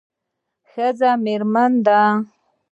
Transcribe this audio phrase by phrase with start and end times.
[0.71, 1.99] ښځه میرمن ده